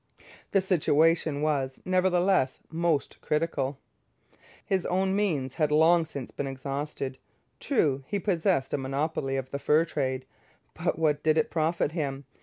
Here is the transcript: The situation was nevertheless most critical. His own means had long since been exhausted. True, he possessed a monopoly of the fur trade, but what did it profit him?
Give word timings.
The 0.49 0.61
situation 0.61 1.43
was 1.43 1.79
nevertheless 1.85 2.57
most 2.71 3.21
critical. 3.21 3.77
His 4.65 4.83
own 4.87 5.15
means 5.15 5.53
had 5.53 5.71
long 5.71 6.07
since 6.07 6.31
been 6.31 6.47
exhausted. 6.47 7.19
True, 7.59 8.03
he 8.07 8.17
possessed 8.17 8.73
a 8.73 8.79
monopoly 8.79 9.37
of 9.37 9.51
the 9.51 9.59
fur 9.59 9.85
trade, 9.85 10.25
but 10.73 10.97
what 10.97 11.21
did 11.21 11.37
it 11.37 11.51
profit 11.51 11.91
him? 11.91 12.25